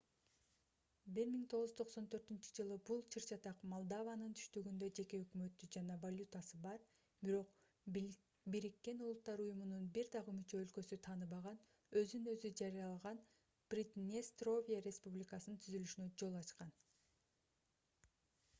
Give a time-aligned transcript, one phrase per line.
[1.15, 6.81] 1994-жылы бул чыр-чатак молдованын түштүгүндө жеке өкмөтү жана валютасы бар
[7.27, 7.51] бирок
[7.97, 11.59] буунун бир дагы мүчө өлкөсү тааныбаган
[12.03, 13.19] өзүн өзү жарыялаган
[13.75, 16.75] приднестровье республикасынын түзүлүшүнө жол ачкан